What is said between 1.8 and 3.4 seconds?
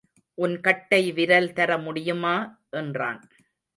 முடியுமா? என்றான்.